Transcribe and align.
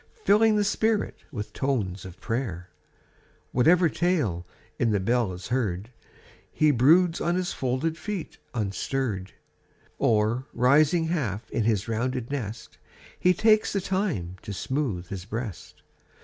Filling 0.25 0.55
the 0.55 0.63
spirit 0.63 1.17
with 1.31 1.53
tones 1.53 2.05
of 2.05 2.19
prayer 2.19 2.71
Whatever 3.51 3.87
tale 3.87 4.47
in 4.79 4.89
the 4.89 4.99
bell 4.99 5.31
is 5.31 5.49
heard, 5.49 5.91
lie 6.59 6.71
broods 6.71 7.21
on 7.21 7.35
his 7.35 7.53
folded 7.53 7.99
feet 7.99 8.39
unstirr'd, 8.55 9.33
Oi, 10.01 10.39
rising 10.53 11.03
half 11.09 11.47
in 11.51 11.65
his 11.65 11.87
rounded 11.87 12.31
nest. 12.31 12.79
He 13.19 13.35
takes 13.35 13.73
the 13.73 13.79
time 13.81 14.37
to 14.41 14.53
smooth 14.53 15.07
his 15.09 15.25
breast. 15.25 15.83